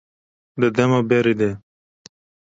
Di 0.59 0.67
dema 0.75 0.99
berê 1.09 1.33
de 1.39 1.49